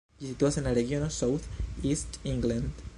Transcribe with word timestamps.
Ĝi 0.21 0.29
situas 0.29 0.57
en 0.61 0.65
la 0.69 0.71
regiono 0.79 1.11
South 1.19 1.47
East 1.91 2.19
England. 2.35 2.87